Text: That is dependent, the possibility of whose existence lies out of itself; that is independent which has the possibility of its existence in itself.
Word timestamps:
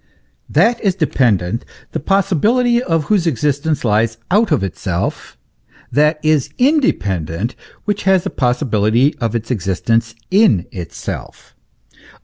That 0.49 0.81
is 0.83 0.95
dependent, 0.95 1.63
the 1.91 1.99
possibility 1.99 2.81
of 2.81 3.03
whose 3.03 3.27
existence 3.27 3.85
lies 3.85 4.17
out 4.31 4.51
of 4.51 4.63
itself; 4.63 5.37
that 5.91 6.17
is 6.23 6.49
independent 6.57 7.53
which 7.85 8.01
has 8.05 8.23
the 8.23 8.31
possibility 8.31 9.13
of 9.19 9.35
its 9.35 9.51
existence 9.51 10.15
in 10.31 10.65
itself. 10.71 11.53